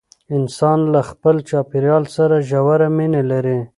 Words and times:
انسان 0.37 0.79
له 0.93 1.01
خپل 1.09 1.35
چاپیریال 1.49 2.03
سره 2.15 2.35
ژوره 2.49 2.87
مینه 2.97 3.21
لري. 3.31 3.59